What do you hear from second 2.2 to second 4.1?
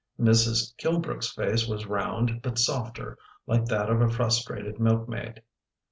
but softer, like that of a